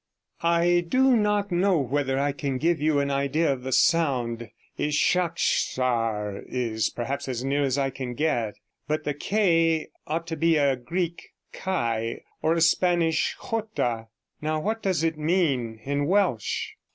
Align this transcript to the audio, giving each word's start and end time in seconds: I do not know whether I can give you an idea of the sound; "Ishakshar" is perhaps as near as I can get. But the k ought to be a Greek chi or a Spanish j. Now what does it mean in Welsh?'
I 0.41 0.83
do 0.89 1.15
not 1.15 1.51
know 1.51 1.77
whether 1.77 2.19
I 2.19 2.31
can 2.31 2.57
give 2.57 2.81
you 2.81 2.99
an 2.99 3.11
idea 3.11 3.53
of 3.53 3.61
the 3.61 3.71
sound; 3.71 4.49
"Ishakshar" 4.79 6.43
is 6.49 6.89
perhaps 6.89 7.27
as 7.27 7.43
near 7.45 7.61
as 7.61 7.77
I 7.77 7.91
can 7.91 8.15
get. 8.15 8.55
But 8.87 9.03
the 9.03 9.13
k 9.13 9.89
ought 10.07 10.25
to 10.25 10.35
be 10.35 10.55
a 10.57 10.75
Greek 10.75 11.29
chi 11.53 12.21
or 12.41 12.55
a 12.55 12.61
Spanish 12.61 13.37
j. 13.51 13.59
Now 14.41 14.59
what 14.59 14.81
does 14.81 15.03
it 15.03 15.19
mean 15.19 15.79
in 15.83 16.07
Welsh?' 16.07 16.71